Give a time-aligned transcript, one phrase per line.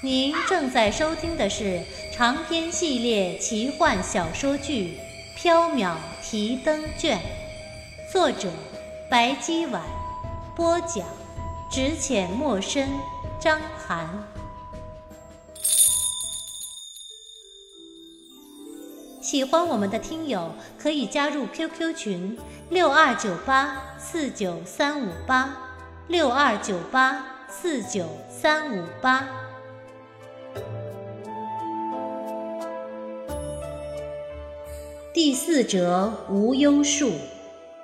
[0.00, 4.96] 您正在收听的是长篇系列奇幻小说剧
[5.42, 7.18] 《缥缈提灯卷》，
[8.12, 8.48] 作者
[9.10, 9.82] 白姬婉，
[10.54, 11.04] 播讲
[11.68, 12.88] 只浅墨深，
[13.40, 14.08] 张涵。
[19.20, 22.38] 喜欢我们的听友可以加入 QQ 群
[22.70, 25.56] 六二九八四九三五八
[26.06, 29.28] 六二九八四九三五八。
[35.20, 37.10] 第四折无忧树，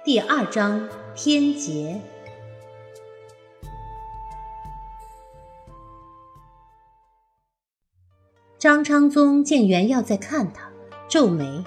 [0.05, 2.01] 第二章天劫。
[8.57, 10.71] 张昌宗见袁耀在看他，
[11.09, 11.65] 皱眉：“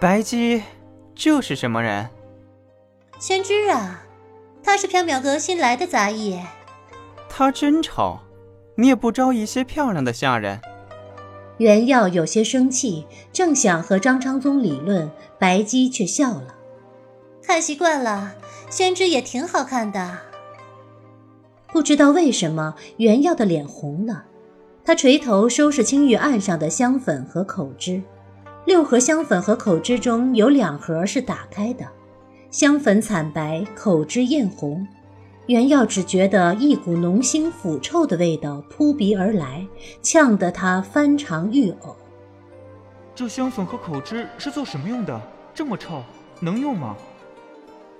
[0.00, 0.62] 白姬，
[1.14, 2.08] 这是什么人？”
[3.20, 4.06] 宣之啊，
[4.62, 6.40] 他是缥缈阁新来的杂役。
[7.28, 8.20] 他真丑，
[8.76, 10.58] 你也不招一些漂亮的下人。
[11.58, 16.54] 袁耀有些生气，正想和张昌宗理论，白姬却笑了。
[17.42, 18.34] 看习惯了，
[18.70, 20.18] 宣之也挺好看的。
[21.72, 24.24] 不知道为什么，袁耀的脸红了。
[24.84, 28.00] 他垂头收拾青玉案上的香粉和口脂，
[28.64, 31.84] 六盒香粉和口脂中有两盒是打开的，
[32.50, 34.86] 香粉惨白，口脂艳红。
[35.48, 39.66] 袁耀只觉得一股浓腥腐臭的味道扑鼻而来，
[40.02, 41.94] 呛得他翻肠欲呕。
[43.14, 45.18] 这香粉和口汁是做什么用的？
[45.54, 46.02] 这么臭，
[46.40, 46.94] 能用吗？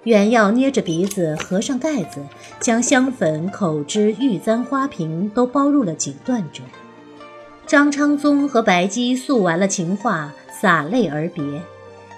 [0.02, 2.22] 袁耀捏着鼻子，合上盖子，
[2.60, 6.66] 将香粉、口汁、玉簪花瓶都包入了锦缎中。
[7.66, 11.42] 张昌宗和白姬诉完了情话，洒泪而别。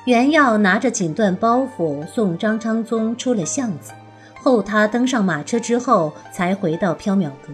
[0.07, 3.93] 袁耀拿着锦缎包袱送张昌宗出了巷子。
[4.43, 7.53] 后他登上马车之后，才回到缥缈阁。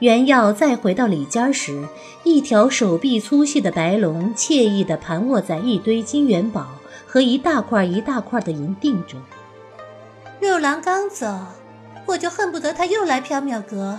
[0.00, 1.88] 原耀再回到里间时，
[2.22, 6.68] 一条手臂粗细的白龙惬意地盘卧在一堆金元宝
[7.06, 9.20] 和一大块一大块的银锭中。
[10.40, 11.26] 六郎刚走，
[12.06, 13.98] 我就恨不得他又来缥缈阁。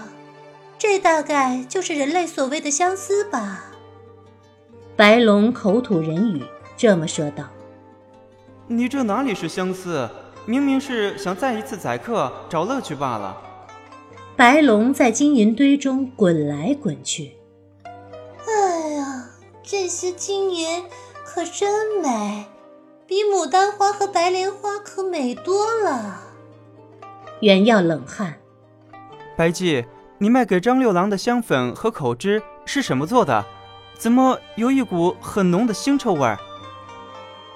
[0.78, 3.66] 这大概就是人类所谓的相思吧。
[4.96, 6.44] 白龙口吐人语，
[6.78, 7.44] 这么说道
[8.68, 10.10] ：“你这哪里是相思？”
[10.50, 13.38] 明明是想再一次宰客找乐趣罢了。
[14.36, 17.34] 白龙在金银堆中滚来滚去。
[17.84, 19.30] 哎呀，
[19.62, 20.86] 这些金银
[21.24, 22.46] 可真美，
[23.06, 26.22] 比牡丹花和白莲花可美多了。
[27.42, 28.40] 原耀冷汗。
[29.38, 29.86] 白季，
[30.18, 33.46] 你卖给张六郎的香粉和口脂是什么做的？
[34.00, 36.40] 怎么有一股很浓的腥臭味儿？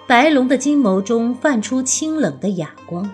[0.06, 3.10] 白龙的金眸中泛出清冷的哑光。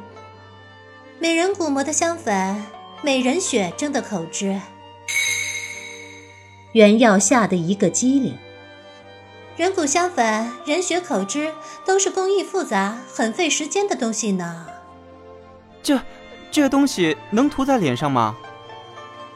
[1.20, 2.66] 美人骨磨的香粉，
[3.04, 4.60] 美人血蒸的口汁。
[6.74, 8.38] 袁耀吓得一个机灵。
[9.56, 11.52] 人骨香粉、人血口汁
[11.86, 14.66] 都是工艺复杂、很费时间的东西呢。
[15.84, 16.00] 这
[16.50, 18.36] 这东西能涂在脸上吗？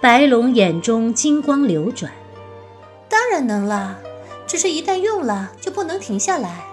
[0.02, 2.12] 白龙眼中金光流转。
[3.08, 4.00] 当然能了，
[4.47, 6.64] 只是一旦用了就不能停下来。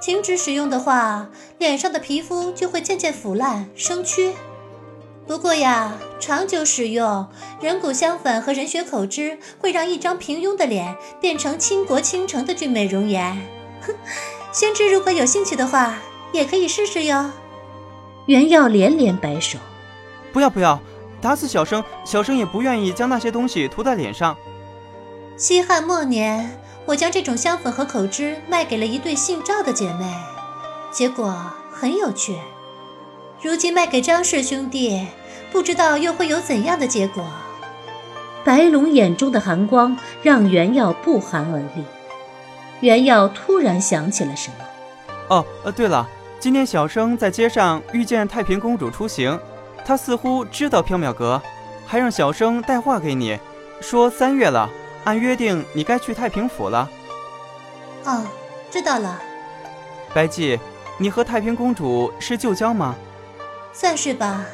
[0.00, 1.28] 停止使用的话，
[1.58, 4.32] 脸上的皮肤就会渐渐腐烂生蛆。
[5.26, 7.28] 不过呀，长久使用
[7.60, 13.36] 人骨香粉和人血口脂，会让一张平庸的脸变成倾国倾城的俊美容颜。
[13.82, 13.94] 哼，
[14.50, 15.96] 先知如果有兴趣的话，
[16.32, 17.30] 也可以试试哟。
[18.26, 19.58] 袁耀连连摆手
[20.32, 20.80] ：“不要不要，
[21.20, 24.36] 打死小生，小生也不愿意将那些东西涂在脸上。”
[25.40, 26.50] 西汉末年。
[26.84, 30.04] 我将这种香粉和口脂卖给了一对姓赵的姐妹，
[30.90, 31.34] 结果
[31.70, 32.36] 很有趣。
[33.40, 35.06] 如今卖给张氏兄弟，
[35.50, 37.24] 不知道又会有怎样的结果。
[38.44, 41.84] 白龙眼中的寒光让袁耀不寒而栗。
[42.80, 44.56] 袁耀突然想起了什么，
[45.28, 46.06] 哦，呃，对了，
[46.38, 49.38] 今天小生在街上遇见太平公主出行，
[49.86, 51.40] 她似乎知道缥缈阁，
[51.86, 53.38] 还让小生带话给你，
[53.80, 54.68] 说三月了。
[55.04, 56.88] 按约定，你该去太平府了。
[58.04, 58.26] 哦，
[58.70, 59.20] 知道了。
[60.14, 60.58] 白姬，
[60.98, 62.94] 你和太平公主是旧交吗？
[63.72, 64.44] 算是吧，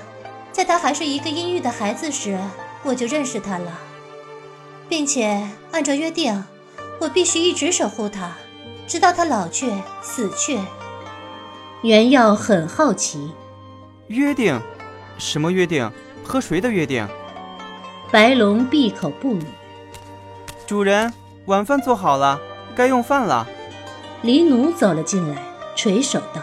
[0.52, 2.38] 在她还是一个阴郁的孩子时，
[2.82, 3.78] 我就认识她了，
[4.88, 6.44] 并且按照约定，
[7.00, 8.32] 我必须一直守护她，
[8.86, 9.72] 直到她老去
[10.02, 10.58] 死去。
[11.82, 13.32] 原耀很好奇，
[14.08, 14.60] 约定？
[15.18, 15.90] 什么约定？
[16.24, 17.08] 和谁的约定？
[18.10, 19.42] 白龙闭口不语。
[20.66, 21.14] 主人，
[21.44, 22.40] 晚饭做好了，
[22.74, 23.46] 该用饭了。
[24.22, 25.40] 黎奴走了进来，
[25.76, 26.42] 垂手道：“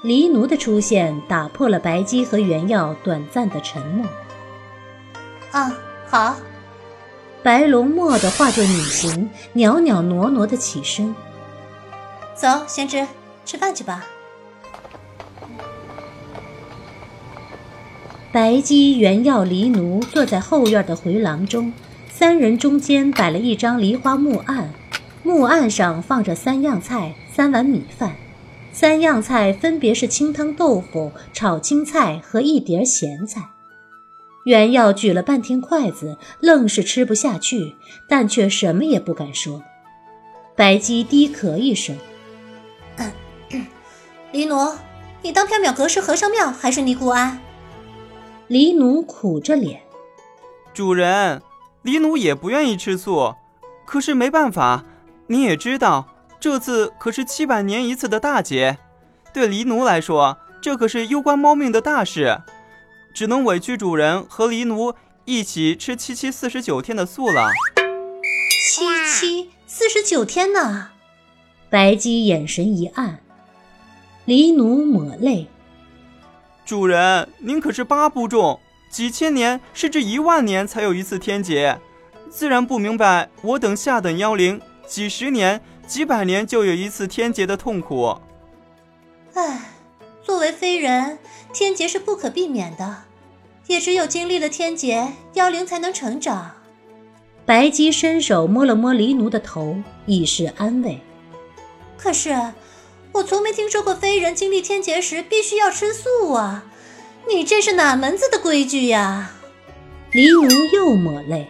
[0.00, 4.06] 黎奴的出现打破了白姬和袁耀短暂的沉默。”
[5.52, 5.70] 啊，
[6.08, 6.36] 好。
[7.42, 11.14] 白龙蓦地化作女形，袅袅挪挪地起身。
[12.34, 13.06] 走，贤侄，
[13.44, 14.06] 吃饭去吧。
[18.32, 21.72] 白姬、原耀、黎奴坐在后院的回廊中，
[22.18, 24.74] 三人中间摆了一张梨花木案，
[25.22, 28.16] 木案上放着三样菜、三碗米饭。
[28.72, 33.50] 三样菜分别是清汤豆腐、炒青菜和一碟咸菜。
[34.44, 37.76] 袁耀举了半天筷子，愣是吃不下去，
[38.08, 39.62] 但却什么也不敢说。
[40.56, 41.96] 白姬低咳一声
[44.32, 44.56] ：“黎奴，
[45.22, 47.38] 你当缥缈阁是和尚庙还是尼姑庵？”
[48.48, 49.82] 黎奴苦着脸
[50.74, 51.40] ：“主人，
[51.82, 53.34] 黎奴也不愿意吃素，
[53.86, 54.84] 可是没办法，
[55.28, 56.08] 你也知道。”
[56.40, 58.78] 这次可是七百年一次的大劫，
[59.34, 62.42] 对黎奴来说，这可是攸关猫命的大事，
[63.12, 64.94] 只能委屈主人和黎奴
[65.24, 67.50] 一起吃七七四十九天的素了。
[68.70, 70.90] 七七四十九天呢？
[71.68, 73.18] 白姬眼神一暗，
[74.24, 75.48] 黎奴抹泪
[76.64, 81.78] ：“主人，您可是八部众，几千年甚至一万年才有一次天劫，
[82.30, 88.18] 自然不明白我等下等妖灵几十年。”几百年就有一次天劫的痛苦。
[89.32, 89.70] 唉，
[90.22, 91.18] 作为非人，
[91.50, 93.04] 天劫是不可避免的，
[93.68, 96.50] 也只有经历了天劫，妖灵才能成长。
[97.46, 101.00] 白姬伸手摸了摸黎奴的头，以示安慰。
[101.96, 102.36] 可是，
[103.12, 106.66] 我从没听说过非人经历天劫时必须要吃素啊！
[107.28, 109.30] 你这是哪门子的规矩呀？
[110.12, 111.46] 黎奴又抹泪。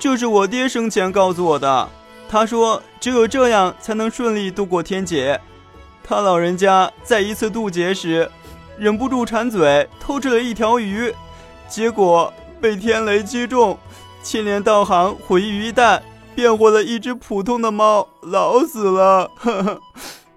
[0.00, 1.88] 这是我爹生前告诉我的。
[2.28, 5.40] 他说：“只有这样才能顺利度过天劫。”
[6.02, 8.28] 他老人家在一次渡劫时，
[8.76, 11.14] 忍不住馋嘴，偷吃了一条鱼，
[11.68, 13.78] 结果被天雷击中，
[14.24, 16.02] 牵连道行毁于一旦，
[16.34, 19.30] 变活了一只普通的猫，老死了。
[19.36, 19.80] 呵呵，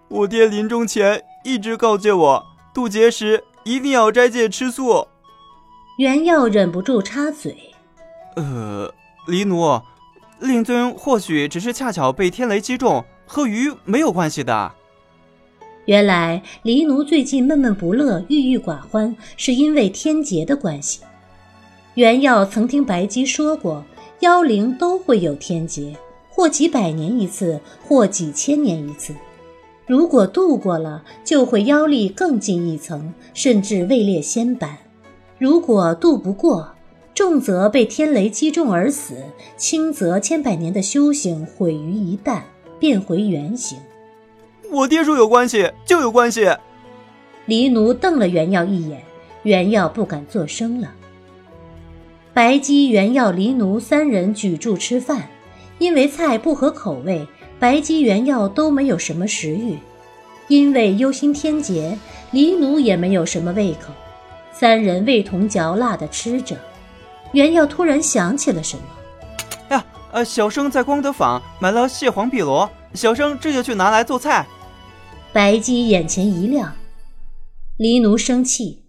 [0.10, 5.06] 我爹临终前一直告诫我，渡劫时一定要斋戒吃素。
[5.98, 7.74] 袁耀忍不住插嘴
[8.38, 8.94] ：“呃，
[9.28, 9.82] 黎奴。”
[10.40, 14.72] 令尊或许只是恰巧被天雷击中，和鱼没有关系的。
[15.86, 21.02] 原来黎奴最近闷闷不乐、郁郁寡欢，是因为天劫的关系。
[21.96, 23.84] 原耀曾听白姬说过，
[24.20, 25.98] 妖灵都会有天劫，
[26.30, 29.16] 或几百年一次，或几千年一次。
[29.88, 34.72] 如果渡过了，就会妖力更进一层，甚至位列仙班；
[35.40, 36.74] 如果渡不过，
[37.16, 39.16] 重则被天雷击中而死，
[39.56, 42.42] 轻则千百年的修行毁于一旦，
[42.78, 43.78] 变回原形。
[44.70, 46.50] 我爹说有关系就有关系。
[47.46, 49.02] 黎奴瞪了袁耀一眼，
[49.44, 50.94] 袁耀不敢作声了。
[52.34, 55.30] 白姬、袁耀、黎奴三人举箸吃饭，
[55.80, 57.26] 因为菜不合口味，
[57.60, 59.78] 白姬、原耀都没有什么食欲。
[60.48, 61.98] 因为忧心天劫，
[62.32, 63.92] 黎奴也没有什么胃口。
[64.54, 66.58] 三人味同嚼蜡的吃着。
[67.34, 74.48] 原耀突然想起了什么，呀，呃，小生在光德坊买了蟹黄碧螺，小生这就去拿来做菜。
[75.34, 76.74] 白姬眼前一亮，
[77.78, 78.84] 黎奴生气，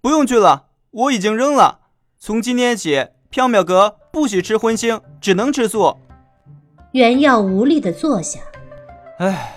[0.00, 1.80] 不用去了，我已经扔了。
[2.20, 5.96] 从今天起，缥缈阁不许吃荤腥，只能吃素。
[6.92, 8.40] 袁耀无力地坐下，
[9.18, 9.52] 唉，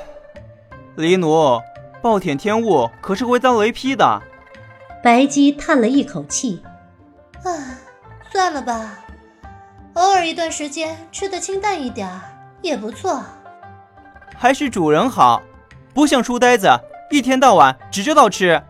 [0.96, 1.60] 黎奴，
[2.00, 4.22] 暴殄天物可是会遭雷劈的。
[5.04, 6.62] 白姬叹了一口气，
[7.44, 7.80] 啊。
[8.32, 9.00] 算了吧，
[9.94, 12.10] 偶尔一段时间吃的清淡一点
[12.62, 13.24] 也不错。
[14.36, 15.42] 还是主人好，
[15.94, 16.68] 不像书呆子，
[17.12, 18.62] 一天到晚只知道吃。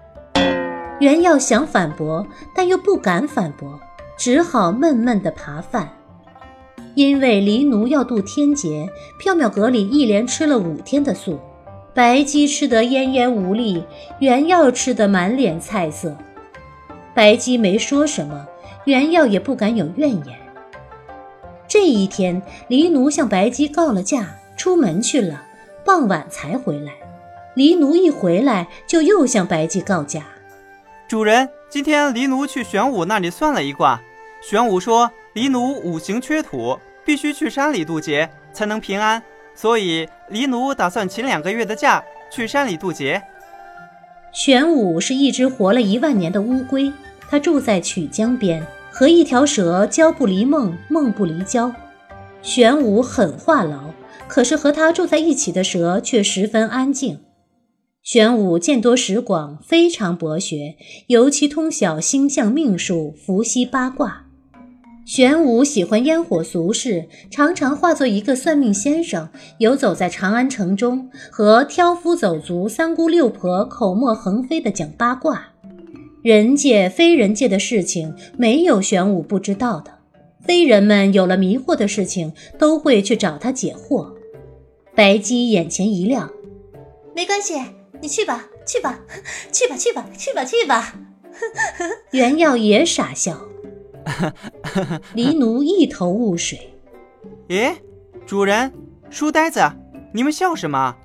[1.00, 3.80] 袁耀想反驳，但又不敢反驳，
[4.18, 5.90] 只好闷闷的扒饭。
[6.96, 8.90] 因为黎奴要渡天劫，
[9.20, 11.40] 缥缈阁里一连吃了五天的素，
[11.94, 13.84] 白姬吃得奄奄无力，
[14.20, 16.16] 原耀吃得满脸菜色。
[17.14, 18.48] 白姬没说什么。
[18.86, 20.38] 原耀也不敢有怨言。
[21.70, 25.46] 这一天，黎奴向白姬告了假，出门去了，
[25.86, 26.92] 傍晚才回来。
[27.56, 30.26] 黎奴一回来，就又向白姬告假。
[31.08, 34.02] 主人，今天黎奴去玄武那里算了一卦，
[34.42, 39.22] 玄武说黎奴五行缺土，必须去山里渡劫才能平安，
[39.56, 43.22] 所以黎奴打算请两个月的假去山里渡劫。
[44.32, 46.92] 玄武是一只活了一万年的乌龟。
[47.30, 51.74] 它住在曲江边，和一条蛇交不离梦，梦不离交。
[52.44, 53.92] 玄武很话痨，
[54.28, 57.22] 可是和他住在一起的蛇却十分安静。
[58.04, 60.76] 玄武见多识广，非常博学，
[61.08, 64.23] 尤其通晓星象命数、伏羲八卦。
[65.06, 75.48] 玄武喜欢烟火俗事，常常化作一个算命先生，游走在长安城中，和挑夫走卒、三姑六婆口沫横飞的讲八卦。
[76.22, 79.92] 人界、非人界的事情，没有玄武不知道的。
[80.42, 84.14] 非人们有了迷惑的事情，都会去找他解惑。
[84.96, 86.32] 白姬眼前一亮，
[87.14, 87.56] 没关系，
[88.00, 89.02] 你去吧，去吧，
[89.52, 90.96] 去吧，去吧，去吧，去吧。
[92.12, 93.42] 袁耀也傻笑。
[95.14, 96.74] 黎奴一头雾水。
[97.48, 97.76] 咦，
[98.26, 98.72] 主人，
[99.10, 99.62] 书呆子，
[100.14, 100.96] 你们笑什么？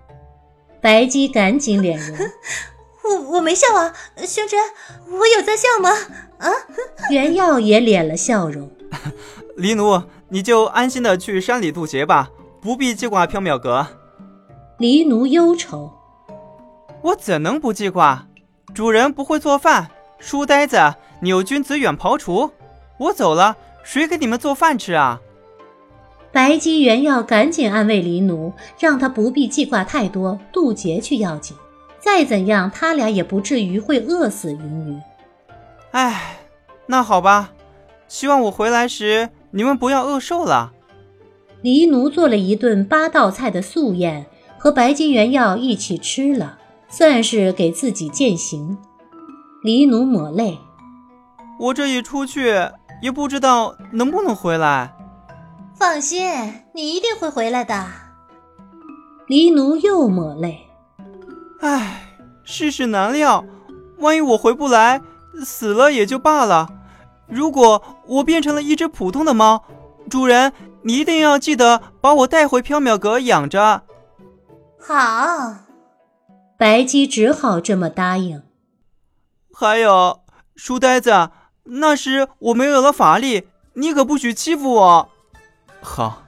[0.81, 2.27] 白姬赶紧脸红。
[3.05, 4.61] 我我没笑啊，宣真，
[5.11, 5.91] 我有在笑吗？
[6.39, 6.51] 啊？
[7.11, 8.71] 袁耀也敛了笑容。
[9.57, 13.87] 黎奴，你就安心的去山里渡劫吧，不必记挂缥缈阁。
[14.79, 15.93] 黎奴忧愁。
[17.03, 18.27] 我怎能不记挂？
[18.75, 19.89] 主人不会做饭，
[20.19, 20.77] 书呆子，
[21.21, 22.51] 你有君子远庖厨。
[22.99, 25.21] 我走了，谁给你们做饭吃啊？
[26.31, 31.57] 白姬、原耀赶紧安慰黎奴，让他不必记挂太多，渡劫去要紧。
[32.01, 34.53] 再怎样，他俩也不至于会饿死。
[34.53, 35.03] 云云，
[35.93, 36.39] 唉，
[36.87, 37.53] 那好吧，
[38.07, 40.73] 希望我回来时你们不要饿瘦了。
[41.63, 44.27] 黎奴做了一顿八道菜的素宴，
[44.59, 48.79] 和白金原药一起吃了，算是给自己践行。
[49.63, 50.59] 黎奴抹泪，
[51.59, 52.53] 我这一出去。
[53.01, 54.95] 也不知道能不能回来。
[55.75, 56.25] 放心，
[56.75, 57.87] 你一定会回来的。
[59.29, 60.59] 黎奴又抹泪。
[61.61, 62.03] 唉，
[62.43, 63.45] 世事难料，
[63.99, 65.01] 万一我回不来，
[65.45, 66.69] 死了也就罢了。
[67.29, 69.63] 如果我变成了一只普通的猫，
[70.11, 70.53] 主人，
[70.83, 73.83] 你一定要记得把我带回缥缈阁养着。
[74.81, 75.55] 好，
[76.57, 78.43] 白姬只好这么答应。
[79.53, 80.21] 还有，
[80.57, 81.31] 书呆子。
[81.71, 85.09] 那时我没有了法力，你可不许欺负我。
[85.81, 86.25] 好，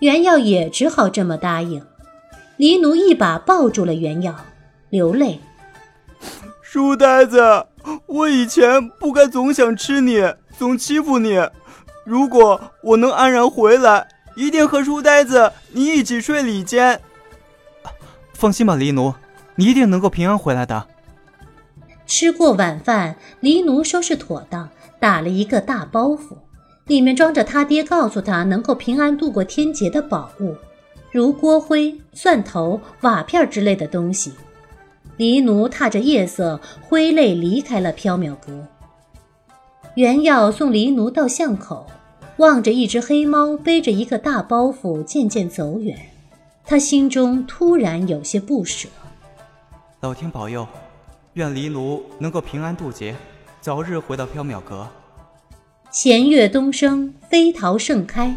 [0.00, 1.84] 袁耀也只好这么答应。
[2.56, 4.34] 黎奴一把抱住了袁耀，
[4.90, 5.40] 流泪。
[6.60, 7.66] 书呆子，
[8.06, 11.40] 我以前不该总想吃你，总欺负你。
[12.04, 17.00] 如果我能安然回来，一定和书呆子你一起睡里间。
[18.34, 19.14] 放心吧，黎奴，
[19.54, 20.86] 你一定能够平安回来的。
[22.08, 24.66] 吃过晚饭，黎奴收拾妥当，
[24.98, 26.38] 打了一个大包袱，
[26.86, 30.56] 里面装着他爹告诉他能够平安度过天劫的宝物，
[31.12, 34.32] 如锅灰、蒜头、瓦片之类的东西。
[35.18, 38.66] 黎奴踏着夜色，挥泪离开了缥缈阁。
[39.94, 41.86] 原耀送黎奴到巷口，
[42.38, 45.94] 望着一只黑猫背着一个大包袱渐渐走远，
[46.64, 48.88] 他心中突然有些不舍。
[50.00, 50.66] 老天保佑！
[51.38, 53.14] 愿黎奴能够平安渡劫，
[53.60, 54.88] 早日回到缥缈阁。
[55.88, 58.34] 弦乐东升，飞桃盛开，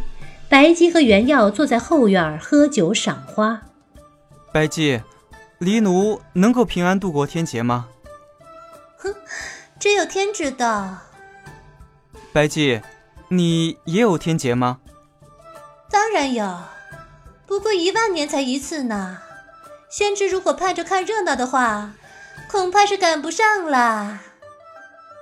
[0.48, 3.64] 白姬和原耀坐在后院喝酒赏花。
[4.54, 5.02] 白姬，
[5.58, 7.88] 黎奴能够平安度过天劫吗？
[8.98, 9.12] 哼，
[9.80, 11.00] 只有天知道。
[12.32, 12.82] 白姬，
[13.30, 14.78] 你也有天劫吗？
[15.90, 16.56] 当然有，
[17.48, 19.18] 不过一万年才一次呢。
[19.90, 21.94] 先知如果盼着看热闹的话。
[22.52, 24.20] 恐怕是赶不上了。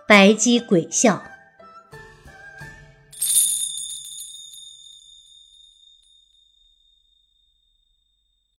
[0.07, 1.23] 白姬诡笑。